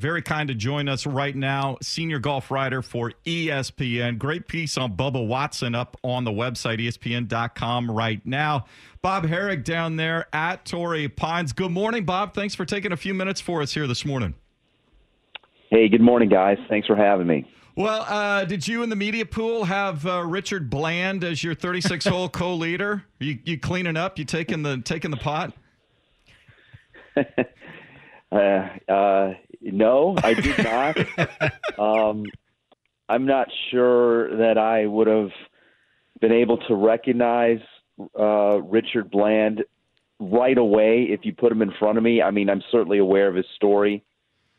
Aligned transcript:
Very 0.00 0.22
kind 0.22 0.48
to 0.48 0.54
join 0.54 0.88
us 0.88 1.06
right 1.06 1.36
now, 1.36 1.76
senior 1.82 2.18
golf 2.18 2.50
writer 2.50 2.80
for 2.80 3.12
ESPN. 3.26 4.16
Great 4.16 4.48
piece 4.48 4.78
on 4.78 4.96
Bubba 4.96 5.26
Watson 5.26 5.74
up 5.74 5.94
on 6.02 6.24
the 6.24 6.30
website, 6.30 6.78
ESPN.com 6.78 7.90
right 7.90 8.24
now. 8.24 8.64
Bob 9.02 9.26
Harig 9.26 9.62
down 9.62 9.96
there 9.96 10.26
at 10.32 10.64
Torrey 10.64 11.06
Pines. 11.06 11.52
Good 11.52 11.72
morning, 11.72 12.06
Bob. 12.06 12.32
Thanks 12.32 12.54
for 12.54 12.64
taking 12.64 12.92
a 12.92 12.96
few 12.96 13.12
minutes 13.12 13.42
for 13.42 13.60
us 13.60 13.74
here 13.74 13.86
this 13.86 14.06
morning. 14.06 14.32
Hey, 15.68 15.86
good 15.90 16.00
morning, 16.00 16.30
guys. 16.30 16.56
Thanks 16.70 16.86
for 16.86 16.96
having 16.96 17.26
me. 17.26 17.46
Well, 17.76 18.06
uh, 18.08 18.46
did 18.46 18.66
you 18.66 18.82
in 18.82 18.88
the 18.88 18.96
media 18.96 19.26
pool 19.26 19.64
have 19.64 20.06
uh, 20.06 20.24
Richard 20.24 20.70
Bland 20.70 21.24
as 21.24 21.44
your 21.44 21.54
36 21.54 22.06
hole 22.06 22.28
co-leader? 22.30 23.04
You, 23.18 23.38
you 23.44 23.58
cleaning 23.58 23.98
up? 23.98 24.18
You 24.18 24.24
taking 24.24 24.62
the 24.62 24.78
taking 24.78 25.10
the 25.10 25.18
pot? 25.18 25.52
uh, 28.32 28.68
uh, 28.88 29.34
no, 29.60 30.16
I 30.22 30.34
did 30.34 30.58
not. 30.58 30.96
um, 31.78 32.24
I'm 33.08 33.26
not 33.26 33.48
sure 33.70 34.36
that 34.36 34.56
I 34.56 34.86
would 34.86 35.08
have 35.08 35.30
been 36.20 36.32
able 36.32 36.58
to 36.68 36.74
recognize 36.74 37.60
uh, 38.18 38.60
Richard 38.62 39.10
Bland 39.10 39.64
right 40.20 40.56
away 40.56 41.08
if 41.10 41.20
you 41.24 41.34
put 41.34 41.50
him 41.50 41.62
in 41.62 41.72
front 41.78 41.98
of 41.98 42.04
me. 42.04 42.22
I 42.22 42.30
mean, 42.30 42.48
I'm 42.48 42.62
certainly 42.70 42.98
aware 42.98 43.28
of 43.28 43.34
his 43.34 43.46
story. 43.56 44.04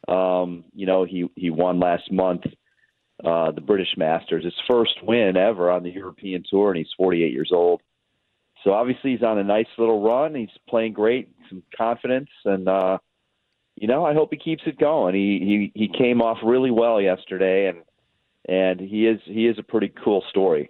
Um, 0.08 0.66
you 0.74 0.86
know, 0.86 1.06
he 1.06 1.30
he 1.36 1.50
won 1.52 1.80
last 1.80 2.12
month 2.12 2.42
uh, 3.24 3.52
the 3.52 3.62
British 3.62 3.96
Masters, 3.98 4.44
his 4.44 4.54
first 4.70 4.96
win 5.04 5.38
ever 5.38 5.70
on 5.70 5.84
the 5.84 5.92
European 5.92 6.44
Tour, 6.50 6.72
and 6.72 6.78
he's 6.78 6.94
48 6.98 7.32
years 7.32 7.52
old. 7.54 7.82
So 8.64 8.74
obviously 8.74 9.12
he's 9.12 9.24
on 9.24 9.38
a 9.38 9.44
nice 9.44 9.68
little 9.78 10.02
run. 10.02 10.36
He's 10.36 10.50
playing 10.68 10.94
great, 10.94 11.30
some 11.50 11.64
confidence, 11.76 12.30
and 12.46 12.68
uh, 12.68 12.98
you 13.82 13.88
know 13.88 14.06
I 14.06 14.14
hope 14.14 14.30
he 14.32 14.38
keeps 14.38 14.62
it 14.68 14.78
going. 14.78 15.16
He 15.16 15.72
he 15.74 15.88
he 15.88 15.88
came 15.88 16.22
off 16.22 16.38
really 16.44 16.70
well 16.70 17.02
yesterday, 17.02 17.68
and 17.68 17.80
and 18.48 18.80
he 18.80 19.08
is 19.08 19.20
he 19.26 19.48
is 19.48 19.58
a 19.58 19.64
pretty 19.64 19.92
cool 20.06 20.24
story. 20.30 20.70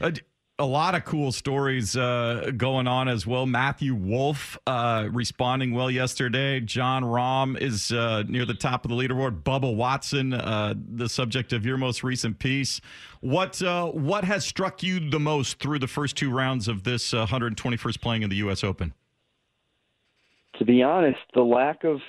Uh, 0.00 0.10
a 0.58 0.66
lot 0.66 0.96
of 0.96 1.04
cool 1.04 1.30
stories 1.30 1.96
uh, 1.96 2.50
going 2.56 2.88
on 2.88 3.08
as 3.08 3.24
well. 3.24 3.46
Matthew 3.46 3.94
Wolff 3.94 4.58
uh, 4.66 5.08
responding 5.12 5.72
well 5.72 5.90
yesterday. 5.90 6.58
Jon 6.58 7.04
Rahm 7.04 7.56
is 7.56 7.92
uh, 7.92 8.24
near 8.26 8.44
the 8.44 8.54
top 8.54 8.84
of 8.84 8.90
the 8.90 8.96
leaderboard. 8.96 9.44
Bubba 9.44 9.74
Watson, 9.74 10.34
uh, 10.34 10.74
the 10.76 11.08
subject 11.08 11.52
of 11.52 11.64
your 11.64 11.78
most 11.78 12.02
recent 12.02 12.40
piece. 12.40 12.80
What 13.20 13.62
uh, 13.62 13.86
what 13.86 14.24
has 14.24 14.44
struck 14.44 14.82
you 14.82 15.08
the 15.08 15.20
most 15.20 15.60
through 15.60 15.78
the 15.78 15.86
first 15.86 16.16
two 16.16 16.32
rounds 16.32 16.66
of 16.66 16.82
this 16.82 17.12
121st 17.12 17.96
uh, 17.96 17.98
playing 18.02 18.22
in 18.22 18.28
the 18.28 18.36
U.S. 18.36 18.64
Open? 18.64 18.92
To 20.58 20.64
be 20.64 20.82
honest, 20.82 21.20
the 21.32 21.42
lack 21.42 21.84
of 21.84 22.00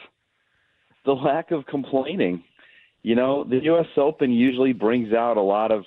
the 1.06 1.14
lack 1.14 1.52
of 1.52 1.66
complaining. 1.66 2.44
You 3.04 3.16
know, 3.16 3.44
the 3.44 3.64
U.S. 3.64 3.88
Open 3.98 4.32
usually 4.32 4.74
brings 4.74 5.14
out 5.14 5.38
a 5.38 5.42
lot 5.42 5.72
of 5.72 5.84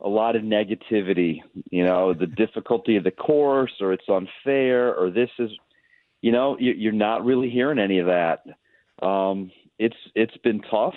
a 0.00 0.08
lot 0.08 0.36
of 0.36 0.42
negativity. 0.42 1.40
You 1.70 1.84
know, 1.84 2.12
the 2.12 2.26
difficulty 2.44 2.96
of 2.96 3.04
the 3.04 3.10
course, 3.10 3.72
or 3.80 3.92
it's 3.92 4.08
unfair, 4.08 4.94
or 4.94 5.10
this 5.10 5.30
is, 5.38 5.50
you 6.20 6.32
know, 6.32 6.56
you're 6.58 6.92
not 6.92 7.24
really 7.24 7.50
hearing 7.50 7.78
any 7.78 7.98
of 7.98 8.06
that. 8.06 8.44
Um, 9.06 9.50
it's 9.78 9.96
it's 10.14 10.36
been 10.38 10.62
tough, 10.62 10.96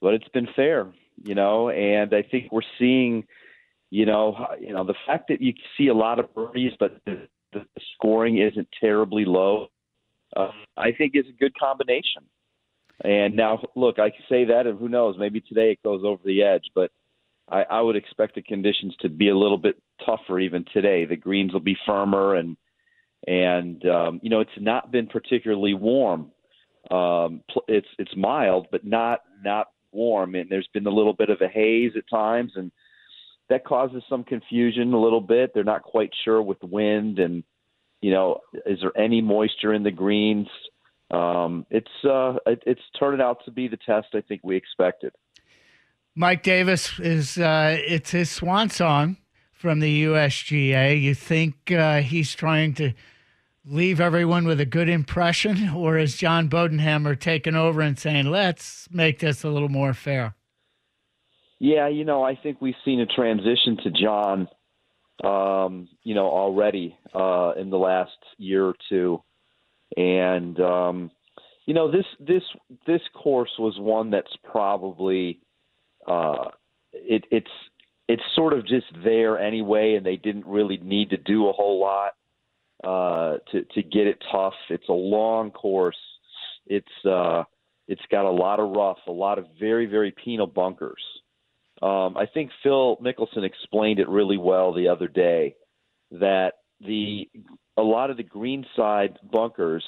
but 0.00 0.14
it's 0.14 0.28
been 0.28 0.48
fair. 0.56 0.92
You 1.22 1.34
know, 1.34 1.68
and 1.68 2.14
I 2.14 2.22
think 2.22 2.50
we're 2.50 2.62
seeing, 2.78 3.26
you 3.90 4.06
know, 4.06 4.46
you 4.58 4.72
know, 4.72 4.84
the 4.84 4.94
fact 5.06 5.28
that 5.28 5.42
you 5.42 5.52
see 5.76 5.88
a 5.88 5.94
lot 5.94 6.18
of 6.18 6.34
birdies, 6.34 6.72
but 6.80 6.98
the, 7.04 7.28
the 7.52 7.66
scoring 7.94 8.38
isn't 8.38 8.68
terribly 8.80 9.26
low. 9.26 9.68
Uh, 10.36 10.50
I 10.76 10.92
think 10.92 11.12
is 11.14 11.26
a 11.28 11.38
good 11.38 11.52
combination. 11.58 12.22
And 13.02 13.34
now, 13.34 13.62
look, 13.74 13.98
I 13.98 14.10
can 14.10 14.22
say 14.28 14.44
that, 14.46 14.66
and 14.66 14.78
who 14.78 14.88
knows? 14.88 15.16
Maybe 15.18 15.40
today 15.40 15.72
it 15.72 15.82
goes 15.82 16.02
over 16.04 16.20
the 16.24 16.42
edge, 16.42 16.64
but 16.74 16.90
I, 17.48 17.62
I 17.62 17.80
would 17.80 17.96
expect 17.96 18.34
the 18.34 18.42
conditions 18.42 18.94
to 19.00 19.08
be 19.08 19.30
a 19.30 19.36
little 19.36 19.58
bit 19.58 19.80
tougher 20.04 20.38
even 20.38 20.64
today. 20.72 21.04
The 21.06 21.16
greens 21.16 21.52
will 21.52 21.60
be 21.60 21.76
firmer 21.86 22.34
and 22.36 22.56
and 23.26 23.84
um, 23.86 24.20
you 24.22 24.30
know 24.30 24.40
it's 24.40 24.50
not 24.58 24.90
been 24.90 25.06
particularly 25.06 25.74
warm. 25.74 26.30
Um, 26.90 27.42
it's 27.68 27.88
it's 27.98 28.16
mild, 28.16 28.68
but 28.70 28.84
not 28.84 29.20
not 29.44 29.68
warm, 29.92 30.34
and 30.34 30.48
there's 30.48 30.68
been 30.72 30.86
a 30.86 30.90
little 30.90 31.12
bit 31.12 31.30
of 31.30 31.40
a 31.40 31.48
haze 31.48 31.92
at 31.96 32.08
times, 32.08 32.52
and 32.56 32.70
that 33.48 33.64
causes 33.64 34.02
some 34.08 34.24
confusion 34.24 34.92
a 34.92 35.00
little 35.00 35.20
bit. 35.20 35.52
They're 35.52 35.64
not 35.64 35.82
quite 35.82 36.10
sure 36.24 36.40
with 36.40 36.62
wind, 36.62 37.18
and 37.18 37.44
you 38.00 38.10
know, 38.10 38.40
is 38.66 38.78
there 38.80 38.96
any 38.96 39.20
moisture 39.20 39.74
in 39.74 39.82
the 39.82 39.90
greens? 39.90 40.48
Um, 41.10 41.66
it's 41.70 41.88
uh, 42.04 42.36
it, 42.46 42.62
it's 42.66 42.80
turning 42.98 43.20
out 43.20 43.44
to 43.44 43.50
be 43.50 43.68
the 43.68 43.76
test 43.76 44.08
I 44.14 44.20
think 44.20 44.42
we 44.44 44.56
expected. 44.56 45.12
Mike 46.14 46.42
Davis 46.42 46.98
is 46.98 47.38
uh, 47.38 47.76
it's 47.86 48.10
his 48.10 48.30
swan 48.30 48.70
song 48.70 49.16
from 49.52 49.80
the 49.80 50.04
USGA. 50.04 51.00
You 51.00 51.14
think 51.14 51.72
uh, 51.72 52.00
he's 52.00 52.34
trying 52.34 52.74
to 52.74 52.92
leave 53.64 54.00
everyone 54.00 54.46
with 54.46 54.60
a 54.60 54.66
good 54.66 54.88
impression, 54.88 55.68
or 55.70 55.98
is 55.98 56.16
John 56.16 56.48
Bodenhamer 56.48 57.18
taking 57.18 57.54
over 57.54 57.80
and 57.80 57.98
saying, 57.98 58.30
"Let's 58.30 58.88
make 58.90 59.18
this 59.18 59.44
a 59.44 59.48
little 59.48 59.68
more 59.68 59.94
fair"? 59.94 60.34
Yeah, 61.58 61.88
you 61.88 62.04
know, 62.04 62.22
I 62.22 62.36
think 62.36 62.60
we've 62.60 62.74
seen 62.84 63.00
a 63.00 63.06
transition 63.06 63.76
to 63.84 63.90
John, 63.90 64.48
um, 65.24 65.88
you 66.02 66.14
know, 66.14 66.26
already 66.26 66.96
uh, 67.14 67.52
in 67.58 67.70
the 67.70 67.78
last 67.78 68.16
year 68.38 68.66
or 68.66 68.74
two, 68.88 69.22
and 69.96 70.58
um, 70.60 71.10
you 71.66 71.74
know, 71.74 71.90
this 71.90 72.06
this 72.18 72.42
this 72.86 73.02
course 73.14 73.50
was 73.58 73.78
one 73.78 74.10
that's 74.10 74.34
probably 74.44 75.40
uh, 76.06 76.48
it, 76.92 77.24
it's 77.30 77.50
it's 78.08 78.22
sort 78.34 78.52
of 78.52 78.66
just 78.66 78.86
there 79.04 79.38
anyway, 79.38 79.94
and 79.94 80.04
they 80.04 80.16
didn't 80.16 80.46
really 80.46 80.78
need 80.78 81.10
to 81.10 81.16
do 81.16 81.48
a 81.48 81.52
whole 81.52 81.80
lot 81.80 82.12
uh, 82.82 83.38
to 83.52 83.64
to 83.74 83.82
get 83.82 84.06
it 84.06 84.22
tough. 84.32 84.54
It's 84.68 84.88
a 84.88 84.92
long 84.92 85.50
course. 85.50 85.98
It's 86.66 87.04
uh, 87.04 87.44
it's 87.86 88.02
got 88.10 88.24
a 88.24 88.30
lot 88.30 88.58
of 88.58 88.70
rough, 88.70 88.98
a 89.06 89.12
lot 89.12 89.38
of 89.38 89.46
very 89.58 89.86
very 89.86 90.12
penal 90.12 90.46
bunkers. 90.46 91.02
Um, 91.82 92.16
I 92.16 92.26
think 92.26 92.50
Phil 92.62 92.96
Mickelson 92.98 93.44
explained 93.44 93.98
it 94.00 94.08
really 94.08 94.36
well 94.36 94.72
the 94.72 94.88
other 94.88 95.08
day 95.08 95.54
that 96.10 96.54
the 96.80 97.28
a 97.76 97.82
lot 97.82 98.10
of 98.10 98.16
the 98.16 98.22
green 98.22 98.66
side 98.76 99.18
bunkers 99.32 99.84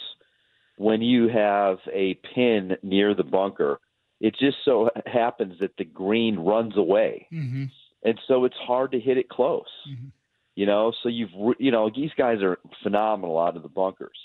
when 0.79 1.03
you 1.03 1.29
have 1.29 1.79
a 1.93 2.15
pin 2.35 2.77
near 2.83 3.15
the 3.15 3.23
bunker, 3.25 3.79
it 4.21 4.35
just 4.39 4.57
so 4.65 4.89
happens 5.07 5.59
that 5.61 5.77
the 5.77 5.85
green 5.85 6.37
runs 6.39 6.77
away, 6.77 7.27
Mm-hmm. 7.33 7.65
and 8.05 8.21
so 8.27 8.45
it's 8.47 8.57
hard 8.57 8.93
to 8.93 9.01
hit 9.01 9.19
it 9.19 9.29
close. 9.29 9.67
Mhm. 9.89 10.13
You 10.55 10.67
know, 10.67 10.93
so 11.03 11.09
you've 11.09 11.31
you 11.59 11.71
know 11.71 11.91
these 11.95 12.11
guys 12.17 12.43
are 12.43 12.59
phenomenal 12.83 13.39
out 13.39 13.57
of 13.57 13.63
the 13.63 13.69
bunkers, 13.69 14.19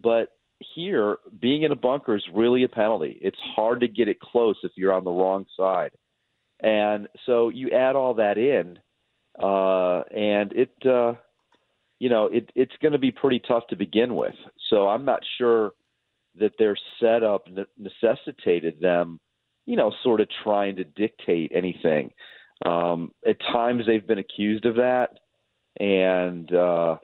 but 0.00 0.28
here 0.74 1.18
being 1.40 1.62
in 1.62 1.72
a 1.72 1.76
bunker 1.76 2.14
is 2.16 2.24
really 2.32 2.62
a 2.64 2.68
penalty. 2.68 3.18
It's 3.20 3.38
hard 3.56 3.80
to 3.80 3.88
get 3.88 4.08
it 4.08 4.20
close 4.20 4.56
if 4.62 4.72
you're 4.76 4.92
on 4.92 5.04
the 5.04 5.10
wrong 5.10 5.44
side, 5.56 5.90
and 6.62 7.08
so 7.26 7.48
you 7.48 7.70
add 7.70 7.96
all 7.96 8.14
that 8.14 8.38
in, 8.38 8.78
uh, 9.42 10.02
and 10.10 10.52
it. 10.52 10.74
Uh, 10.84 11.14
you 11.98 12.08
know, 12.08 12.26
it, 12.26 12.50
it's 12.56 12.72
going 12.82 12.90
to 12.90 12.98
be 12.98 13.12
pretty 13.12 13.40
tough 13.46 13.62
to 13.68 13.76
begin 13.76 14.16
with. 14.16 14.34
So 14.70 14.88
I'm 14.88 15.04
not 15.04 15.20
sure 15.38 15.70
that 16.40 16.50
their 16.58 16.76
setup 16.98 17.46
necessitated 17.78 18.80
them, 18.80 19.20
you 19.66 19.76
know, 19.76 19.92
sort 20.02 20.20
of 20.20 20.26
trying 20.42 20.74
to 20.76 20.84
dictate 20.84 21.52
anything. 21.54 22.10
Um, 22.66 23.12
at 23.24 23.38
times 23.40 23.84
they've 23.86 24.04
been 24.04 24.18
accused 24.18 24.66
of 24.66 24.76
that, 24.76 25.10
and 25.78 26.52
uh, 26.52 26.96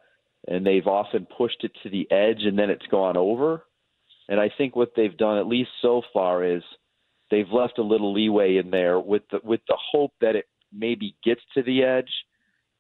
and 0.49 0.67
they've 0.67 0.87
often 0.87 1.27
pushed 1.27 1.63
it 1.63 1.73
to 1.85 1.91
the 1.91 2.11
edge, 2.11 2.43
and 2.43 2.59
then 2.59 2.71
it's 2.71 2.87
gone 2.91 3.17
over. 3.17 3.65
And 4.29 4.41
I 4.41 4.51
think 4.57 4.75
what 4.75 4.95
they've 4.97 5.17
done, 5.17 5.39
at 5.39 5.47
least 5.47 5.71
so 5.81 6.03
far, 6.13 6.45
is 6.45 6.63
they've 7.31 7.51
left 7.51 7.79
a 7.79 7.83
little 7.83 8.13
leeway 8.13 8.57
in 8.57 8.71
there 8.71 8.99
with 8.99 9.23
the 9.31 9.41
with 9.43 9.61
the 9.69 9.77
hope 9.93 10.13
that 10.21 10.37
it 10.37 10.47
maybe 10.73 11.17
gets 11.25 11.41
to 11.55 11.63
the 11.63 11.83
edge 11.83 12.11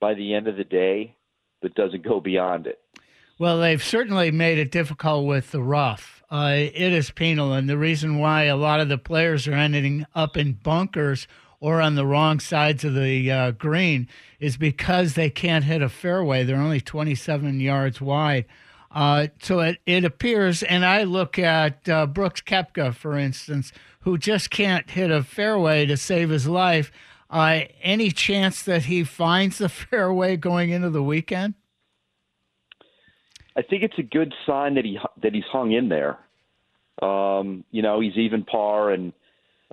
by 0.00 0.14
the 0.14 0.34
end 0.34 0.48
of 0.48 0.56
the 0.56 0.64
day 0.64 1.14
but 1.60 1.74
doesn't 1.74 2.04
go 2.04 2.20
beyond 2.20 2.66
it. 2.66 2.78
Well, 3.38 3.60
they've 3.60 3.82
certainly 3.82 4.30
made 4.30 4.58
it 4.58 4.70
difficult 4.70 5.26
with 5.26 5.52
the 5.52 5.62
rough. 5.62 6.22
Uh, 6.30 6.54
it 6.56 6.92
is 6.92 7.10
penal, 7.10 7.52
and 7.52 7.68
the 7.68 7.78
reason 7.78 8.18
why 8.18 8.44
a 8.44 8.56
lot 8.56 8.80
of 8.80 8.88
the 8.88 8.98
players 8.98 9.46
are 9.46 9.54
ending 9.54 10.06
up 10.14 10.36
in 10.36 10.54
bunkers 10.54 11.26
or 11.60 11.80
on 11.80 11.94
the 11.94 12.06
wrong 12.06 12.40
sides 12.40 12.84
of 12.84 12.94
the 12.94 13.30
uh, 13.30 13.50
green 13.52 14.08
is 14.38 14.56
because 14.56 15.14
they 15.14 15.30
can't 15.30 15.64
hit 15.64 15.82
a 15.82 15.88
fairway. 15.88 16.44
They're 16.44 16.56
only 16.56 16.80
27 16.80 17.60
yards 17.60 18.00
wide. 18.00 18.44
Uh, 18.90 19.28
so 19.40 19.60
it, 19.60 19.78
it 19.86 20.04
appears, 20.04 20.62
and 20.62 20.84
I 20.84 21.02
look 21.02 21.38
at 21.38 21.88
uh, 21.88 22.06
Brooks 22.06 22.40
Koepka, 22.40 22.94
for 22.94 23.18
instance, 23.18 23.72
who 24.00 24.16
just 24.16 24.50
can't 24.50 24.88
hit 24.88 25.10
a 25.10 25.22
fairway 25.22 25.84
to 25.86 25.96
save 25.96 26.30
his 26.30 26.46
life. 26.46 26.90
Uh, 27.30 27.60
any 27.82 28.10
chance 28.10 28.62
that 28.62 28.86
he 28.86 29.04
finds 29.04 29.58
the 29.58 29.68
fairway 29.68 30.36
going 30.36 30.70
into 30.70 30.90
the 30.90 31.02
weekend? 31.02 31.54
I 33.56 33.62
think 33.62 33.82
it's 33.82 33.98
a 33.98 34.02
good 34.02 34.32
sign 34.46 34.74
that 34.74 34.84
he 34.84 34.98
that 35.20 35.34
he's 35.34 35.44
hung 35.50 35.72
in 35.72 35.88
there. 35.88 36.18
Um, 37.02 37.64
you 37.70 37.82
know, 37.82 38.00
he's 38.00 38.16
even 38.16 38.44
par 38.44 38.90
and 38.90 39.12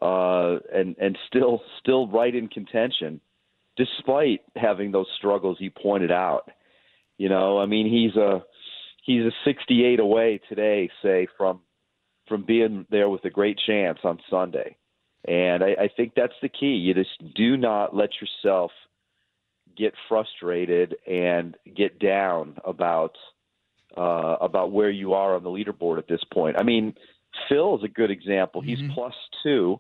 uh, 0.01 0.57
and 0.73 0.95
and 0.99 1.17
still 1.27 1.61
still 1.79 2.07
right 2.07 2.33
in 2.33 2.47
contention, 2.47 3.21
despite 3.77 4.41
having 4.55 4.91
those 4.91 5.07
struggles 5.17 5.57
he 5.59 5.69
pointed 5.69 6.11
out. 6.11 6.49
You 7.17 7.29
know, 7.29 7.59
I 7.59 7.67
mean, 7.67 7.87
he's 7.87 8.15
a 8.15 8.43
he's 9.05 9.23
a 9.23 9.31
68 9.45 9.99
away 9.99 10.41
today, 10.49 10.89
say 11.01 11.27
from 11.37 11.61
from 12.27 12.43
being 12.43 12.87
there 12.89 13.07
with 13.07 13.23
a 13.25 13.29
great 13.29 13.59
chance 13.67 13.99
on 14.03 14.19
Sunday. 14.31 14.75
And 15.27 15.63
I, 15.63 15.75
I 15.83 15.89
think 15.95 16.13
that's 16.15 16.33
the 16.41 16.49
key. 16.49 16.73
You 16.73 16.95
just 16.95 17.35
do 17.35 17.55
not 17.55 17.95
let 17.95 18.09
yourself 18.19 18.71
get 19.77 19.93
frustrated 20.09 20.95
and 21.05 21.55
get 21.75 21.99
down 21.99 22.57
about 22.65 23.15
uh, 23.95 24.37
about 24.41 24.71
where 24.71 24.89
you 24.89 25.13
are 25.13 25.35
on 25.35 25.43
the 25.43 25.49
leaderboard 25.49 25.99
at 25.99 26.07
this 26.07 26.23
point. 26.33 26.59
I 26.59 26.63
mean, 26.63 26.95
Phil 27.47 27.77
is 27.77 27.83
a 27.83 27.87
good 27.87 28.11
example. 28.11 28.61
He's 28.61 28.81
plus 28.93 29.13
two. 29.43 29.79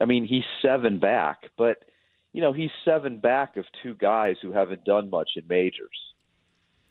I 0.00 0.04
mean, 0.04 0.24
he's 0.26 0.44
seven 0.62 0.98
back, 0.98 1.44
but 1.56 1.78
you 2.32 2.42
know 2.42 2.52
he's 2.52 2.70
seven 2.84 3.18
back 3.18 3.56
of 3.56 3.64
two 3.82 3.94
guys 3.94 4.36
who 4.42 4.52
haven't 4.52 4.84
done 4.84 5.10
much 5.10 5.30
in 5.36 5.44
majors, 5.48 5.98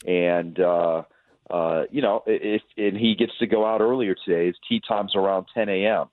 and 0.05 0.59
uh, 0.59 1.03
uh, 1.49 1.83
you 1.91 2.01
know 2.01 2.23
if 2.25 2.61
and 2.77 2.97
he 2.97 3.15
gets 3.15 3.33
to 3.39 3.47
go 3.47 3.65
out 3.65 3.81
earlier 3.81 4.15
today. 4.25 4.47
His 4.47 4.55
tee 4.67 4.81
time's 4.87 5.15
around 5.15 5.47
10 5.55 5.69
a.m 5.69 6.07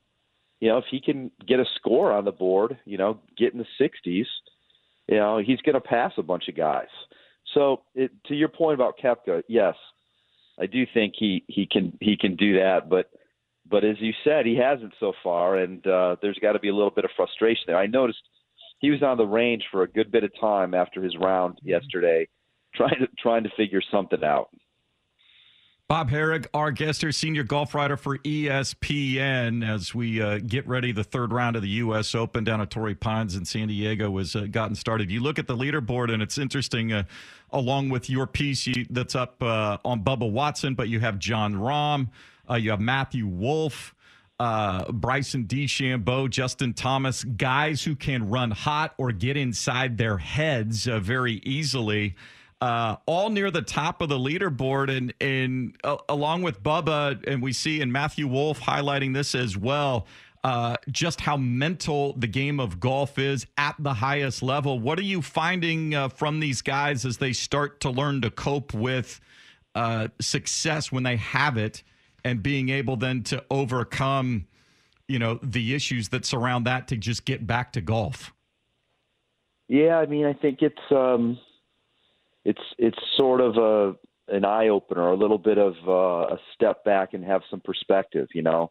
you 0.60 0.68
know, 0.68 0.78
if 0.78 0.84
he 0.90 1.00
can 1.00 1.30
get 1.46 1.60
a 1.60 1.64
score 1.76 2.12
on 2.12 2.24
the 2.24 2.32
board, 2.32 2.78
you 2.84 2.96
know, 2.96 3.20
get 3.36 3.52
in 3.52 3.58
the 3.58 3.66
60s, 3.80 4.24
you 5.08 5.16
know, 5.16 5.38
he's 5.38 5.60
going 5.60 5.74
to 5.74 5.80
pass 5.80 6.12
a 6.16 6.22
bunch 6.22 6.48
of 6.48 6.56
guys. 6.56 6.88
So, 7.54 7.82
it, 7.94 8.10
to 8.26 8.34
your 8.34 8.48
point 8.48 8.74
about 8.74 8.98
Koepka, 8.98 9.42
yes, 9.48 9.74
I 10.58 10.66
do 10.66 10.84
think 10.92 11.14
he 11.16 11.44
he 11.46 11.66
can 11.66 11.96
he 12.00 12.16
can 12.16 12.34
do 12.34 12.54
that, 12.54 12.88
but 12.88 13.10
but 13.68 13.84
as 13.84 13.96
you 14.00 14.12
said, 14.24 14.46
he 14.46 14.56
hasn't 14.56 14.94
so 14.98 15.12
far, 15.22 15.56
and 15.56 15.86
uh, 15.86 16.16
there's 16.22 16.38
got 16.40 16.52
to 16.52 16.58
be 16.58 16.68
a 16.68 16.74
little 16.74 16.90
bit 16.90 17.04
of 17.04 17.10
frustration 17.14 17.62
there. 17.66 17.76
I 17.76 17.86
noticed 17.86 18.18
he 18.80 18.90
was 18.90 19.02
on 19.02 19.16
the 19.16 19.26
range 19.26 19.64
for 19.70 19.82
a 19.82 19.88
good 19.88 20.10
bit 20.10 20.24
of 20.24 20.30
time 20.40 20.74
after 20.74 21.02
his 21.02 21.16
round 21.20 21.58
yesterday, 21.62 22.26
trying 22.74 22.98
to 23.00 23.08
trying 23.18 23.44
to 23.44 23.50
figure 23.56 23.82
something 23.92 24.24
out. 24.24 24.48
Bob 25.88 26.10
Harig, 26.10 26.48
our 26.52 26.72
guest 26.72 27.02
here, 27.02 27.12
senior 27.12 27.44
golf 27.44 27.72
writer 27.72 27.96
for 27.96 28.18
ESPN, 28.18 29.64
as 29.64 29.94
we 29.94 30.20
uh, 30.20 30.40
get 30.44 30.66
ready. 30.66 30.90
The 30.90 31.04
third 31.04 31.32
round 31.32 31.54
of 31.54 31.62
the 31.62 31.68
U.S. 31.68 32.12
Open 32.12 32.42
down 32.42 32.60
at 32.60 32.70
Torrey 32.70 32.96
Pines 32.96 33.36
in 33.36 33.44
San 33.44 33.68
Diego 33.68 34.18
has 34.18 34.34
uh, 34.34 34.48
gotten 34.50 34.74
started. 34.74 35.12
You 35.12 35.20
look 35.20 35.38
at 35.38 35.46
the 35.46 35.56
leaderboard, 35.56 36.12
and 36.12 36.20
it's 36.20 36.38
interesting. 36.38 36.92
Uh, 36.92 37.04
along 37.52 37.90
with 37.90 38.10
your 38.10 38.26
piece 38.26 38.66
you, 38.66 38.84
that's 38.90 39.14
up 39.14 39.40
uh, 39.40 39.78
on 39.84 40.02
Bubba 40.02 40.28
Watson, 40.28 40.74
but 40.74 40.88
you 40.88 40.98
have 40.98 41.20
Jon 41.20 41.54
Rahm, 41.54 42.08
uh, 42.50 42.54
you 42.56 42.70
have 42.70 42.80
Matthew 42.80 43.28
Wolff. 43.28 43.94
Uh, 44.38 44.92
Bryson 44.92 45.46
DeChambeau, 45.46 46.28
Justin 46.28 46.74
Thomas, 46.74 47.24
guys 47.24 47.82
who 47.82 47.96
can 47.96 48.28
run 48.28 48.50
hot 48.50 48.92
or 48.98 49.10
get 49.10 49.38
inside 49.38 49.96
their 49.96 50.18
heads 50.18 50.84
very 50.84 51.40
easily 51.44 52.16
uh, 52.60 52.96
all 53.06 53.30
near 53.30 53.50
the 53.50 53.62
top 53.62 54.00
of 54.00 54.08
the 54.08 54.18
leaderboard, 54.18 54.94
and 54.94 55.12
and 55.20 55.76
uh, 55.84 55.96
along 56.08 56.42
with 56.42 56.62
Bubba, 56.62 57.26
and 57.26 57.42
we 57.42 57.52
see 57.52 57.80
in 57.80 57.92
Matthew 57.92 58.26
Wolff 58.26 58.60
highlighting 58.60 59.14
this 59.14 59.34
as 59.34 59.56
well. 59.56 60.06
Uh, 60.44 60.76
just 60.92 61.20
how 61.20 61.36
mental 61.36 62.12
the 62.12 62.28
game 62.28 62.60
of 62.60 62.78
golf 62.78 63.18
is 63.18 63.46
at 63.58 63.74
the 63.80 63.94
highest 63.94 64.44
level. 64.44 64.78
What 64.78 64.96
are 64.96 65.02
you 65.02 65.20
finding 65.20 65.92
uh, 65.92 66.08
from 66.08 66.38
these 66.38 66.62
guys 66.62 67.04
as 67.04 67.16
they 67.16 67.32
start 67.32 67.80
to 67.80 67.90
learn 67.90 68.20
to 68.20 68.30
cope 68.30 68.72
with 68.72 69.20
uh, 69.74 70.06
success 70.20 70.92
when 70.92 71.02
they 71.02 71.16
have 71.16 71.56
it, 71.56 71.82
and 72.24 72.44
being 72.44 72.68
able 72.68 72.96
then 72.96 73.24
to 73.24 73.44
overcome, 73.50 74.46
you 75.08 75.18
know, 75.18 75.40
the 75.42 75.74
issues 75.74 76.10
that 76.10 76.24
surround 76.24 76.64
that 76.66 76.86
to 76.88 76.96
just 76.96 77.24
get 77.24 77.44
back 77.44 77.72
to 77.72 77.80
golf? 77.80 78.32
Yeah, 79.68 79.98
I 79.98 80.06
mean, 80.06 80.26
I 80.26 80.32
think 80.32 80.62
it's 80.62 80.76
um, 80.92 81.40
it's 82.46 82.62
it's 82.78 82.98
sort 83.16 83.40
of 83.40 83.56
a 83.56 83.96
an 84.28 84.44
eye 84.44 84.68
opener, 84.68 85.08
a 85.08 85.16
little 85.16 85.38
bit 85.38 85.58
of 85.58 85.74
uh, 85.86 86.34
a 86.34 86.38
step 86.54 86.84
back 86.84 87.12
and 87.12 87.24
have 87.24 87.42
some 87.50 87.60
perspective. 87.60 88.28
You 88.32 88.42
know, 88.42 88.70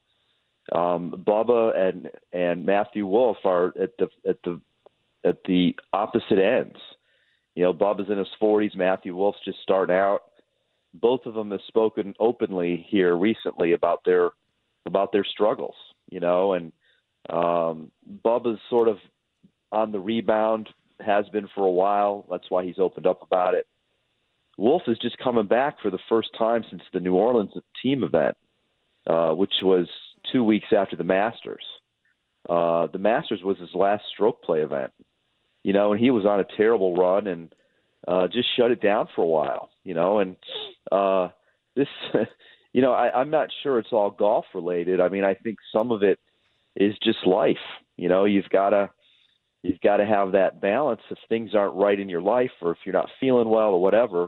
um, 0.72 1.24
Bubba 1.28 1.78
and 1.78 2.10
and 2.32 2.66
Matthew 2.66 3.06
Wolff 3.06 3.38
are 3.44 3.74
at 3.80 3.92
the 4.00 4.08
at 4.28 4.38
the 4.46 4.62
at 5.26 5.38
the 5.46 5.76
opposite 5.92 6.40
ends. 6.40 6.78
You 7.56 7.64
know, 7.64 7.74
Bubba's 7.74 8.10
in 8.10 8.18
his 8.18 8.28
40s. 8.42 8.76
Matthew 8.76 9.16
Wolff's 9.16 9.40
just 9.46 9.60
starting 9.64 9.96
out. 9.96 10.22
Both 10.94 11.26
of 11.26 11.34
them 11.34 11.52
have 11.52 11.62
spoken 11.68 12.14
openly 12.20 12.86
here 12.90 13.16
recently 13.16 13.74
about 13.74 14.02
their 14.06 14.30
about 14.86 15.12
their 15.12 15.26
struggles. 15.26 15.76
You 16.10 16.22
know, 16.22 16.54
and 16.54 16.72
um, 17.30 17.92
Bubba's 18.24 18.60
sort 18.70 18.88
of 18.88 18.98
on 19.74 19.92
the 19.92 20.00
rebound, 20.00 20.70
has 21.00 21.28
been 21.30 21.48
for 21.54 21.66
a 21.66 21.72
while. 21.72 22.26
That's 22.30 22.50
why 22.50 22.66
he's 22.66 22.80
opened 22.80 23.08
up 23.08 23.22
about 23.22 23.54
it. 23.54 23.68
Wolff 24.58 24.84
is 24.88 24.98
just 25.00 25.18
coming 25.18 25.48
back 25.48 25.76
for 25.82 25.92
the 25.92 26.00
first 26.08 26.30
time 26.38 26.64
since 26.70 26.82
the 26.94 27.00
New 27.00 27.16
Orleans 27.16 27.52
team 27.82 28.04
event, 28.04 28.38
uh, 29.08 29.32
which 29.32 29.54
was 29.62 29.88
two 30.32 30.44
weeks 30.44 30.68
after 30.76 30.96
the 30.96 31.04
Masters. 31.04 31.64
Uh, 32.50 32.88
the 32.88 33.00
Masters 33.00 33.42
was 33.44 33.58
his 33.58 33.74
last 33.74 34.04
stroke 34.14 34.42
play 34.44 34.62
event, 34.62 34.92
you 35.64 35.74
know, 35.74 35.92
and 35.92 36.02
he 36.02 36.12
was 36.12 36.26
on 36.26 36.40
a 36.40 36.46
terrible 36.58 36.96
run 36.96 37.28
and 37.28 37.54
uh, 38.08 38.28
just 38.28 38.48
shut 38.56 38.72
it 38.72 38.82
down 38.82 39.08
for 39.16 39.24
a 39.24 39.28
while, 39.28 39.70
you 39.84 39.94
know. 39.94 40.20
And 40.20 40.36
uh, 40.92 41.30
this, 41.76 41.88
you 42.74 42.82
know, 42.82 42.94
I, 42.94 43.20
I'm 43.20 43.32
not 43.32 43.50
sure 43.64 43.80
it's 43.80 43.92
all 43.92 44.12
golf 44.12 44.46
related. 44.54 45.02
I 45.02 45.10
mean, 45.10 45.24
I 45.24 45.34
think 45.34 45.58
some 45.74 45.92
of 45.92 46.04
it 46.04 46.20
is 46.76 46.94
just 47.04 47.26
life. 47.26 47.58
You 47.98 48.10
know, 48.10 48.26
you've 48.26 48.50
got 48.50 48.70
to 48.70 48.90
you've 49.66 49.82
got 49.82 49.98
to 49.98 50.06
have 50.06 50.34
that 50.34 50.62
balance. 50.62 51.02
If 51.10 51.18
things 51.28 51.56
aren't 51.56 51.76
right 51.76 52.00
in 52.00 52.10
your 52.10 52.22
life, 52.22 52.52
or 52.62 52.72
if 52.72 52.78
you're 52.86 52.94
not 52.94 53.10
feeling 53.20 53.50
well, 53.50 53.70
or 53.70 53.82
whatever, 53.82 54.26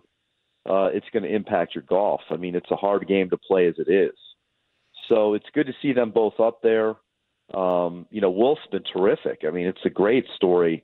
uh, 0.70 0.89
it's 0.94 1.06
going 1.13 1.24
to 1.24 1.34
impact 1.34 1.75
your 1.75 1.84
golf. 1.84 2.22
I 2.29 2.38
mean, 2.38 2.56
it's 2.56 2.72
a 2.72 2.75
hard 2.75 3.08
game 3.08 3.29
to 3.29 3.38
play 3.38 3.67
as 3.67 3.75
it 3.77 3.91
is. 3.91 4.15
So 5.08 5.36
it's 5.36 5.46
good 5.53 5.67
to 5.67 5.74
see 5.82 5.94
them 5.94 6.12
both 6.12 6.39
up 6.39 6.62
there. 6.62 6.96
Um, 7.53 8.08
you 8.10 8.20
know, 8.20 8.32
Wolff's 8.32 8.67
been 8.72 8.84
terrific. 8.91 9.44
I 9.48 9.51
mean, 9.51 9.67
it's 9.67 9.86
a 9.86 9.89
great 9.89 10.25
story 10.36 10.84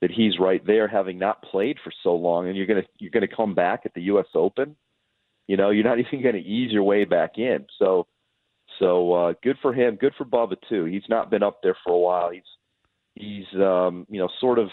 that 0.00 0.10
he's 0.10 0.38
right 0.40 0.64
there, 0.66 0.88
having 0.88 1.18
not 1.18 1.42
played 1.42 1.76
for 1.84 1.92
so 2.02 2.14
long, 2.16 2.48
and 2.48 2.56
you're 2.56 2.66
gonna 2.66 2.82
you're 2.98 3.12
gonna 3.12 3.28
come 3.28 3.54
back 3.54 3.82
at 3.84 3.94
the 3.94 4.02
U.S. 4.02 4.26
Open. 4.34 4.74
You 5.46 5.56
know, 5.56 5.70
you're 5.70 5.84
not 5.84 5.98
even 6.00 6.22
going 6.22 6.34
to 6.34 6.40
ease 6.40 6.72
your 6.72 6.82
way 6.82 7.04
back 7.04 7.32
in. 7.36 7.66
So, 7.78 8.08
so 8.80 9.12
uh, 9.12 9.34
good 9.44 9.56
for 9.62 9.72
him. 9.72 9.94
Good 9.94 10.14
for 10.18 10.24
Bubba 10.24 10.56
too. 10.68 10.86
He's 10.86 11.08
not 11.08 11.30
been 11.30 11.44
up 11.44 11.60
there 11.62 11.76
for 11.84 11.92
a 11.92 11.98
while. 11.98 12.30
He's 12.30 12.42
he's 13.14 13.46
um, 13.54 14.06
you 14.10 14.20
know 14.20 14.28
sort 14.40 14.58
of 14.58 14.68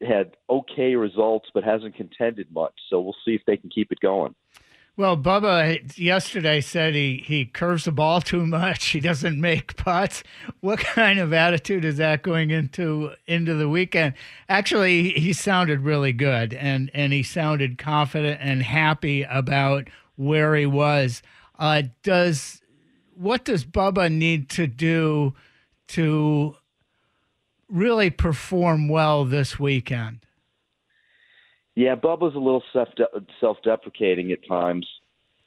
had 0.00 0.36
okay 0.48 0.94
results, 0.94 1.48
but 1.54 1.64
hasn't 1.64 1.94
contended 1.94 2.48
much. 2.52 2.74
So 2.88 3.00
we'll 3.00 3.16
see 3.24 3.32
if 3.32 3.42
they 3.46 3.56
can 3.56 3.70
keep 3.70 3.92
it 3.92 4.00
going. 4.00 4.34
Well, 4.94 5.16
Bubba 5.16 5.98
yesterday 5.98 6.60
said 6.60 6.94
he, 6.94 7.24
he 7.24 7.46
curves 7.46 7.84
the 7.84 7.92
ball 7.92 8.20
too 8.20 8.46
much. 8.46 8.88
He 8.92 9.00
doesn't 9.00 9.40
make 9.40 9.74
putts. 9.76 10.22
What 10.60 10.80
kind 10.80 11.18
of 11.18 11.32
attitude 11.32 11.84
is 11.86 11.96
that 11.96 12.22
going 12.22 12.50
into 12.50 13.12
into 13.26 13.54
the 13.54 13.70
weekend? 13.70 14.14
Actually, 14.50 15.10
he 15.12 15.32
sounded 15.32 15.80
really 15.80 16.12
good, 16.12 16.52
and 16.52 16.90
and 16.92 17.12
he 17.12 17.22
sounded 17.22 17.78
confident 17.78 18.40
and 18.42 18.62
happy 18.62 19.22
about 19.22 19.88
where 20.16 20.54
he 20.54 20.66
was. 20.66 21.22
Uh, 21.58 21.84
does 22.02 22.60
what 23.14 23.46
does 23.46 23.64
Bubba 23.64 24.12
need 24.12 24.50
to 24.50 24.66
do 24.66 25.32
to 25.88 26.56
really 27.72 28.10
perform 28.10 28.88
well 28.88 29.24
this 29.24 29.58
weekend? 29.58 30.20
Yeah, 31.74 31.96
Bubba's 31.96 32.34
a 32.34 32.38
little 32.38 32.62
self 32.72 32.88
self 33.40 33.56
deprecating 33.64 34.30
at 34.32 34.46
times. 34.46 34.86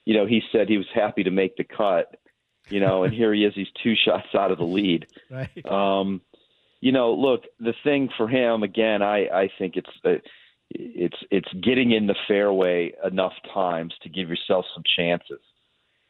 You 0.05 0.15
know, 0.15 0.25
he 0.25 0.41
said 0.51 0.67
he 0.67 0.77
was 0.77 0.87
happy 0.93 1.23
to 1.23 1.31
make 1.31 1.55
the 1.55 1.63
cut. 1.63 2.19
You 2.69 2.79
know, 2.79 3.03
and 3.03 3.13
here 3.13 3.31
he 3.31 3.45
is. 3.45 3.53
He's 3.53 3.67
two 3.83 3.93
shots 3.95 4.33
out 4.33 4.51
of 4.51 4.57
the 4.57 4.65
lead. 4.65 5.05
Right. 5.29 5.65
Um, 5.65 6.21
you 6.81 6.91
know, 6.91 7.13
look, 7.13 7.43
the 7.59 7.73
thing 7.83 8.09
for 8.17 8.27
him 8.27 8.63
again, 8.63 9.01
I 9.01 9.27
I 9.27 9.49
think 9.57 9.75
it's 9.75 9.89
uh, 10.03 10.15
it's 10.71 11.17
it's 11.31 11.51
getting 11.63 11.91
in 11.91 12.07
the 12.07 12.15
fairway 12.27 12.93
enough 13.03 13.33
times 13.53 13.93
to 14.03 14.09
give 14.09 14.29
yourself 14.29 14.65
some 14.73 14.83
chances. 14.97 15.41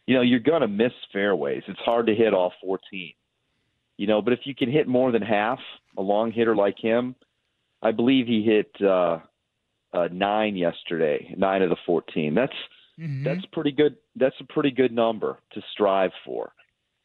You 0.05 0.15
know, 0.15 0.22
you're 0.22 0.39
gonna 0.39 0.67
miss 0.67 0.93
fairways. 1.12 1.63
It's 1.67 1.79
hard 1.79 2.07
to 2.07 2.15
hit 2.15 2.34
all 2.34 2.53
14. 2.62 3.13
You 3.98 4.07
know, 4.07 4.22
but 4.22 4.34
if 4.34 4.39
you 4.43 4.53
can 4.53 4.72
hit 4.72 4.88
more 4.88 5.12
than 5.12 5.22
half, 5.22 5.60
a 5.97 6.01
long 6.01 6.31
hitter 6.31 6.55
like 6.55 6.77
him, 6.79 7.15
I 7.81 7.91
believe 7.91 8.27
he 8.27 8.43
hit. 8.43 8.69
uh 8.81 9.19
uh, 9.95 10.09
nine 10.11 10.55
yesterday, 10.55 11.33
nine 11.37 11.61
of 11.61 11.69
the 11.69 11.77
fourteen. 11.85 12.33
That's 12.33 12.53
mm-hmm. 12.99 13.23
that's 13.23 13.45
pretty 13.53 13.71
good. 13.71 13.95
That's 14.15 14.35
a 14.39 14.53
pretty 14.53 14.71
good 14.71 14.91
number 14.91 15.39
to 15.53 15.61
strive 15.71 16.11
for. 16.25 16.51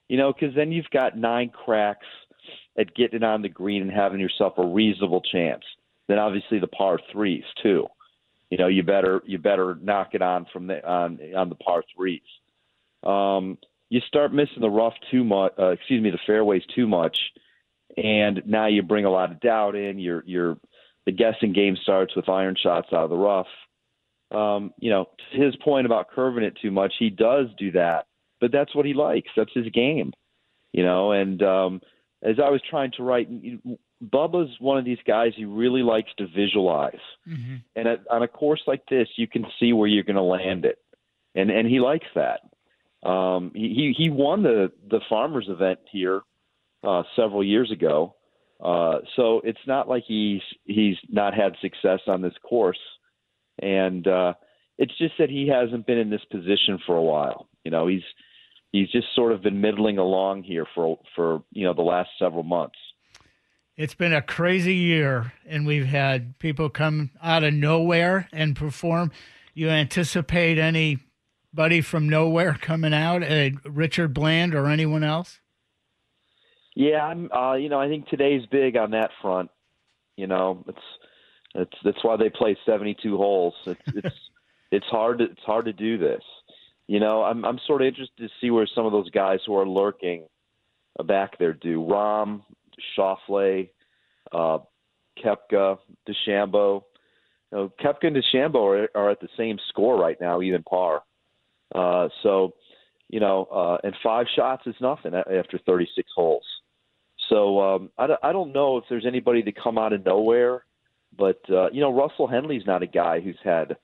You 0.08 0.16
know, 0.16 0.32
because 0.32 0.54
then 0.56 0.72
you've 0.72 0.90
got 0.92 1.16
nine 1.16 1.50
cracks 1.50 2.06
at 2.76 2.94
getting 2.94 3.18
it 3.18 3.24
on 3.24 3.42
the 3.42 3.48
green 3.48 3.82
and 3.82 3.90
having 3.90 4.18
yourself 4.18 4.54
a 4.56 4.66
reasonable 4.66 5.20
chance. 5.20 5.62
Then 6.08 6.18
obviously 6.18 6.58
the 6.58 6.66
par 6.66 6.98
threes 7.12 7.44
too. 7.62 7.86
You 8.50 8.58
know, 8.58 8.66
you 8.66 8.82
better 8.82 9.22
you 9.24 9.38
better 9.38 9.78
knock 9.80 10.10
it 10.14 10.22
on 10.22 10.46
from 10.52 10.66
the 10.66 10.84
on 10.86 11.20
on 11.36 11.48
the 11.48 11.54
par 11.54 11.84
threes. 11.94 12.22
Um, 13.04 13.56
you 13.88 14.00
start 14.06 14.34
missing 14.34 14.60
the 14.60 14.70
rough 14.70 14.94
too 15.10 15.22
much. 15.22 15.52
Uh, 15.58 15.68
excuse 15.68 16.02
me, 16.02 16.10
the 16.10 16.18
fairways 16.26 16.62
too 16.74 16.88
much, 16.88 17.16
and 18.02 18.42
now 18.46 18.66
you 18.66 18.82
bring 18.82 19.04
a 19.04 19.10
lot 19.10 19.30
of 19.30 19.40
doubt 19.40 19.74
in. 19.76 19.98
You're 19.98 20.22
you're 20.26 20.56
the 21.06 21.12
guessing 21.12 21.52
game 21.52 21.76
starts 21.82 22.14
with 22.16 22.28
iron 22.28 22.56
shots 22.60 22.88
out 22.92 23.04
of 23.04 23.10
the 23.10 23.16
rough. 23.16 23.46
Um, 24.30 24.72
you 24.78 24.90
know, 24.90 25.06
to 25.32 25.44
his 25.44 25.56
point 25.56 25.86
about 25.86 26.10
curving 26.10 26.44
it 26.44 26.56
too 26.62 26.70
much, 26.70 26.94
he 26.98 27.10
does 27.10 27.46
do 27.58 27.72
that, 27.72 28.06
but 28.40 28.52
that's 28.52 28.74
what 28.74 28.86
he 28.86 28.94
likes. 28.94 29.28
That's 29.36 29.52
his 29.52 29.68
game, 29.70 30.12
you 30.72 30.84
know. 30.84 31.12
And 31.12 31.42
um, 31.42 31.80
as 32.22 32.36
I 32.38 32.48
was 32.48 32.60
trying 32.70 32.92
to 32.96 33.02
write, 33.02 33.28
Bubba's 34.02 34.54
one 34.60 34.78
of 34.78 34.84
these 34.84 34.98
guys 35.06 35.32
he 35.36 35.44
really 35.44 35.82
likes 35.82 36.10
to 36.18 36.28
visualize, 36.28 37.00
mm-hmm. 37.28 37.56
and 37.74 37.88
at, 37.88 38.00
on 38.08 38.22
a 38.22 38.28
course 38.28 38.62
like 38.66 38.82
this, 38.88 39.08
you 39.16 39.26
can 39.26 39.44
see 39.58 39.72
where 39.72 39.88
you're 39.88 40.04
going 40.04 40.16
to 40.16 40.22
land 40.22 40.64
it, 40.64 40.78
and 41.34 41.50
and 41.50 41.68
he 41.68 41.80
likes 41.80 42.06
that. 42.14 42.40
Um, 43.06 43.50
he 43.54 43.94
he 43.96 44.10
won 44.10 44.42
the 44.42 44.70
the 44.88 45.00
farmers 45.08 45.46
event 45.48 45.80
here 45.90 46.22
uh, 46.82 47.02
several 47.16 47.44
years 47.44 47.70
ago, 47.70 48.14
uh, 48.62 48.98
so 49.16 49.40
it's 49.44 49.66
not 49.66 49.88
like 49.88 50.04
he's 50.06 50.42
he's 50.64 50.96
not 51.08 51.34
had 51.34 51.54
success 51.60 52.00
on 52.06 52.20
this 52.20 52.34
course, 52.42 52.78
and 53.60 54.06
uh, 54.06 54.34
it's 54.76 54.96
just 54.98 55.14
that 55.18 55.30
he 55.30 55.48
hasn't 55.48 55.86
been 55.86 55.98
in 55.98 56.10
this 56.10 56.24
position 56.30 56.78
for 56.86 56.96
a 56.96 57.02
while. 57.02 57.48
You 57.64 57.70
know, 57.70 57.86
he's 57.86 58.02
he's 58.72 58.90
just 58.90 59.06
sort 59.14 59.32
of 59.32 59.42
been 59.42 59.60
middling 59.60 59.98
along 59.98 60.42
here 60.42 60.66
for 60.74 60.98
for 61.16 61.42
you 61.52 61.64
know 61.64 61.74
the 61.74 61.82
last 61.82 62.10
several 62.18 62.42
months. 62.42 62.78
It's 63.76 63.94
been 63.94 64.12
a 64.12 64.20
crazy 64.20 64.74
year, 64.74 65.32
and 65.46 65.66
we've 65.66 65.86
had 65.86 66.38
people 66.38 66.68
come 66.68 67.12
out 67.22 67.44
of 67.44 67.54
nowhere 67.54 68.28
and 68.30 68.54
perform. 68.54 69.10
You 69.54 69.70
anticipate 69.70 70.58
anybody 70.58 71.80
from 71.80 72.06
nowhere 72.06 72.58
coming 72.60 72.92
out, 72.92 73.22
uh, 73.22 73.50
Richard 73.64 74.12
Bland 74.12 74.54
or 74.54 74.66
anyone 74.66 75.02
else? 75.02 75.40
Yeah, 76.74 77.04
I'm. 77.04 77.30
Uh, 77.32 77.54
you 77.54 77.68
know, 77.68 77.80
I 77.80 77.88
think 77.88 78.08
today's 78.08 78.46
big 78.46 78.76
on 78.76 78.92
that 78.92 79.10
front. 79.20 79.50
You 80.16 80.26
know, 80.26 80.64
it's 80.68 80.78
it's 81.54 81.76
that's 81.84 82.04
why 82.04 82.16
they 82.16 82.30
play 82.30 82.56
72 82.64 83.16
holes. 83.16 83.54
It's 83.66 83.80
it's 83.94 84.16
it's 84.70 84.86
hard 84.86 85.18
to 85.18 85.24
it's 85.24 85.42
hard 85.42 85.64
to 85.66 85.72
do 85.72 85.98
this. 85.98 86.22
You 86.86 87.00
know, 87.00 87.22
I'm 87.22 87.44
I'm 87.44 87.58
sort 87.66 87.82
of 87.82 87.88
interested 87.88 88.22
to 88.22 88.28
see 88.40 88.50
where 88.50 88.68
some 88.74 88.86
of 88.86 88.92
those 88.92 89.10
guys 89.10 89.40
who 89.46 89.56
are 89.56 89.66
lurking 89.68 90.26
back 91.06 91.38
there 91.38 91.52
do. 91.52 91.80
Rahm, 91.80 92.42
Schauffele, 92.96 93.70
uh, 94.32 94.58
Koepka, 95.22 95.78
DeChambeau. 96.08 96.84
You 97.52 97.58
know, 97.58 97.72
Koepka 97.80 98.06
and 98.06 98.16
DeChambeau 98.16 98.88
are, 98.94 98.98
are 99.00 99.10
at 99.10 99.20
the 99.20 99.28
same 99.36 99.58
score 99.68 99.98
right 99.98 100.20
now, 100.20 100.40
even 100.40 100.62
par. 100.62 101.02
Uh, 101.74 102.08
so, 102.22 102.54
you 103.08 103.20
know, 103.20 103.44
uh, 103.44 103.78
and 103.82 103.94
five 104.02 104.26
shots 104.34 104.66
is 104.66 104.74
nothing 104.80 105.14
after 105.14 105.58
36 105.66 106.08
holes. 106.14 106.44
So 107.30 107.60
um, 107.60 107.90
I, 107.96 108.08
I 108.22 108.32
don't 108.32 108.52
know 108.52 108.76
if 108.76 108.84
there's 108.90 109.06
anybody 109.06 109.42
to 109.44 109.52
come 109.52 109.78
out 109.78 109.92
of 109.94 110.04
nowhere, 110.04 110.64
but 111.16 111.40
uh, 111.48 111.70
you 111.70 111.80
know 111.80 111.92
Russell 111.92 112.26
Henley's 112.26 112.66
not 112.66 112.82
a 112.82 112.86
guy 112.86 113.20
who's 113.20 113.38
had 113.42 113.76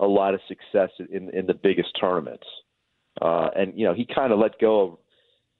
a 0.00 0.06
lot 0.06 0.34
of 0.34 0.40
success 0.48 0.90
in 1.10 1.30
in 1.30 1.46
the 1.46 1.54
biggest 1.54 1.90
tournaments, 2.00 2.46
uh, 3.22 3.50
and 3.54 3.78
you 3.78 3.86
know 3.86 3.94
he 3.94 4.06
kind 4.06 4.32
of 4.32 4.38
let 4.38 4.58
go 4.58 4.80
of. 4.80 4.98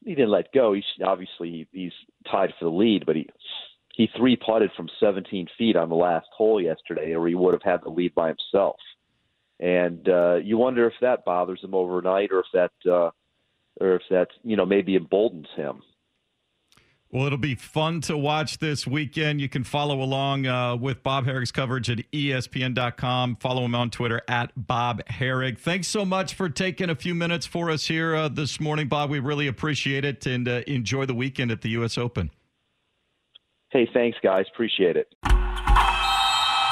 He 0.04 0.14
didn't 0.14 0.30
let 0.30 0.52
go. 0.52 0.72
He's 0.72 0.84
obviously 1.04 1.68
he, 1.72 1.84
he's 1.84 1.92
tied 2.30 2.52
for 2.58 2.64
the 2.66 2.70
lead, 2.70 3.06
but 3.06 3.16
he 3.16 3.28
he 3.94 4.08
three 4.16 4.36
putted 4.36 4.70
from 4.76 4.88
17 4.98 5.46
feet 5.56 5.76
on 5.76 5.88
the 5.88 5.94
last 5.94 6.26
hole 6.36 6.60
yesterday, 6.60 7.14
or 7.14 7.26
he 7.28 7.34
would 7.34 7.54
have 7.54 7.62
had 7.62 7.82
the 7.82 7.90
lead 7.90 8.14
by 8.14 8.28
himself. 8.28 8.76
And 9.60 10.08
uh, 10.08 10.36
you 10.42 10.58
wonder 10.58 10.86
if 10.86 10.94
that 11.00 11.24
bothers 11.24 11.62
him 11.62 11.74
overnight, 11.74 12.32
or 12.32 12.40
if 12.40 12.46
that, 12.52 12.90
uh, 12.90 13.10
or 13.80 13.96
if 13.96 14.02
that 14.10 14.28
you 14.42 14.56
know 14.56 14.66
maybe 14.66 14.96
emboldens 14.96 15.48
him. 15.54 15.82
Well, 17.14 17.26
it'll 17.26 17.38
be 17.38 17.54
fun 17.54 18.00
to 18.02 18.18
watch 18.18 18.58
this 18.58 18.88
weekend. 18.88 19.40
You 19.40 19.48
can 19.48 19.62
follow 19.62 20.02
along 20.02 20.46
uh, 20.48 20.74
with 20.74 21.04
Bob 21.04 21.26
Harig's 21.26 21.52
coverage 21.52 21.88
at 21.88 21.98
ESPN.com. 22.10 23.36
Follow 23.36 23.64
him 23.64 23.76
on 23.76 23.90
Twitter 23.90 24.20
at 24.26 24.50
Bob 24.56 25.00
Harig. 25.04 25.56
Thanks 25.56 25.86
so 25.86 26.04
much 26.04 26.34
for 26.34 26.48
taking 26.48 26.90
a 26.90 26.96
few 26.96 27.14
minutes 27.14 27.46
for 27.46 27.70
us 27.70 27.86
here 27.86 28.16
uh, 28.16 28.26
this 28.26 28.58
morning, 28.58 28.88
Bob. 28.88 29.10
We 29.10 29.20
really 29.20 29.46
appreciate 29.46 30.04
it 30.04 30.26
and 30.26 30.48
uh, 30.48 30.62
enjoy 30.66 31.06
the 31.06 31.14
weekend 31.14 31.52
at 31.52 31.60
the 31.60 31.68
U.S. 31.70 31.96
Open. 31.96 32.32
Hey, 33.70 33.88
thanks, 33.94 34.18
guys. 34.20 34.46
Appreciate 34.52 34.96
it. 34.96 35.14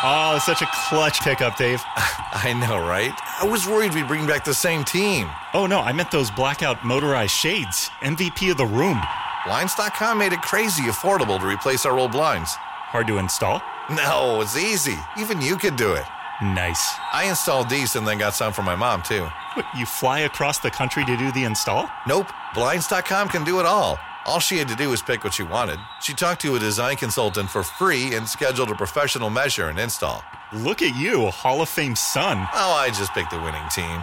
Oh, 0.04 0.32
it's 0.34 0.44
such 0.44 0.61
a 0.61 0.68
clutch 0.88 1.20
pickup, 1.20 1.56
Dave. 1.56 1.80
I 1.87 2.52
know, 2.52 2.84
right? 2.84 3.12
I 3.40 3.46
was 3.46 3.68
worried 3.68 3.94
we'd 3.94 4.08
bring 4.08 4.26
back 4.26 4.44
the 4.44 4.54
same 4.54 4.82
team. 4.82 5.30
Oh, 5.54 5.68
no, 5.68 5.78
I 5.78 5.92
meant 5.92 6.11
those 6.11 6.32
blackout 6.32 6.84
motorized 6.84 7.30
shades. 7.30 7.88
MVP 8.00 8.50
of 8.50 8.56
the 8.56 8.66
room. 8.66 9.00
Blinds.com 9.44 10.18
made 10.18 10.32
it 10.32 10.42
crazy 10.42 10.84
affordable 10.84 11.38
to 11.40 11.46
replace 11.46 11.84
our 11.84 11.99
old 11.99 12.12
blinds. 12.12 12.54
Hard 12.54 13.06
to 13.08 13.18
install? 13.18 13.61
No, 13.90 14.40
it's 14.40 14.56
easy. 14.56 14.96
Even 15.18 15.40
you 15.40 15.56
could 15.56 15.76
do 15.76 15.94
it. 15.94 16.04
Nice. 16.42 16.94
I 17.12 17.25
installed 17.28 17.68
these 17.68 17.96
and 17.96 18.06
then 18.06 18.18
got 18.18 18.34
some 18.34 18.52
for 18.52 18.62
my 18.62 18.76
mom, 18.76 19.02
too. 19.02 19.26
What, 19.54 19.66
you 19.76 19.84
fly 19.84 20.20
across 20.20 20.58
the 20.58 20.70
country 20.70 21.04
to 21.04 21.16
do 21.16 21.32
the 21.32 21.44
install? 21.44 21.88
Nope. 22.06 22.32
Blinds.com 22.54 23.28
can 23.28 23.44
do 23.44 23.58
it 23.58 23.66
all. 23.66 23.99
All 24.26 24.38
she 24.38 24.58
had 24.58 24.68
to 24.68 24.76
do 24.76 24.90
was 24.90 25.02
pick 25.02 25.25
what 25.25 25.34
she 25.34 25.42
wanted. 25.42 25.80
She 26.00 26.14
talked 26.14 26.40
to 26.42 26.54
a 26.54 26.61
design 26.61 26.96
consultant 26.96 27.50
for 27.50 27.64
free 27.64 28.14
and 28.14 28.28
scheduled 28.28 28.70
a 28.70 28.75
professional 28.76 29.30
measure 29.30 29.68
and 29.68 29.78
install. 29.78 30.22
Look 30.52 30.82
at 30.82 30.94
you, 30.94 31.26
Hall 31.26 31.62
of 31.62 31.68
Fame 31.68 31.96
son. 31.96 32.46
Oh, 32.54 32.72
I 32.72 32.88
just 32.90 33.12
picked 33.14 33.32
the 33.32 33.40
winning 33.40 33.68
team. 33.75 34.02